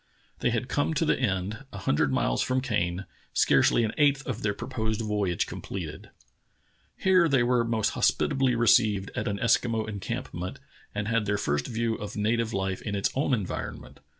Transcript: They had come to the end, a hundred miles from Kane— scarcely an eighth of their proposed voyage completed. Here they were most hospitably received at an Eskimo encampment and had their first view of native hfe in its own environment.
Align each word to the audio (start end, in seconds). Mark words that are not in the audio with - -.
They 0.39 0.49
had 0.49 0.67
come 0.67 0.95
to 0.95 1.05
the 1.05 1.19
end, 1.19 1.63
a 1.71 1.77
hundred 1.77 2.11
miles 2.11 2.41
from 2.41 2.59
Kane— 2.59 3.05
scarcely 3.43 3.83
an 3.83 3.91
eighth 3.99 4.25
of 4.25 4.41
their 4.41 4.55
proposed 4.55 5.01
voyage 5.01 5.45
completed. 5.45 6.09
Here 6.97 7.29
they 7.29 7.43
were 7.43 7.63
most 7.63 7.89
hospitably 7.91 8.55
received 8.55 9.11
at 9.15 9.27
an 9.27 9.37
Eskimo 9.37 9.87
encampment 9.87 10.59
and 10.95 11.07
had 11.07 11.27
their 11.27 11.37
first 11.37 11.67
view 11.67 11.93
of 11.97 12.15
native 12.15 12.49
hfe 12.49 12.81
in 12.81 12.95
its 12.95 13.11
own 13.13 13.31
environment. 13.35 13.99